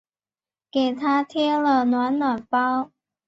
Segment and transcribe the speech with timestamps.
[0.71, 2.89] 给她贴了暖暖包